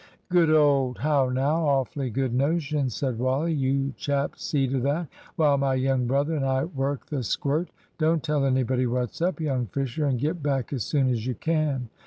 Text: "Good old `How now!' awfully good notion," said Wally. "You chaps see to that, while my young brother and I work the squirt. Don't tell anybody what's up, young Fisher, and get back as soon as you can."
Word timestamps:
"Good 0.29 0.49
old 0.49 0.97
`How 0.97 1.31
now!' 1.31 1.63
awfully 1.67 2.09
good 2.09 2.33
notion," 2.33 2.89
said 2.89 3.19
Wally. 3.19 3.53
"You 3.53 3.93
chaps 3.97 4.43
see 4.43 4.67
to 4.67 4.79
that, 4.79 5.07
while 5.35 5.59
my 5.59 5.75
young 5.75 6.07
brother 6.07 6.33
and 6.33 6.43
I 6.43 6.63
work 6.65 7.05
the 7.05 7.21
squirt. 7.21 7.69
Don't 7.99 8.23
tell 8.23 8.43
anybody 8.43 8.87
what's 8.87 9.21
up, 9.21 9.39
young 9.39 9.67
Fisher, 9.67 10.07
and 10.07 10.17
get 10.17 10.41
back 10.41 10.73
as 10.73 10.83
soon 10.83 11.07
as 11.07 11.27
you 11.27 11.35
can." 11.35 11.89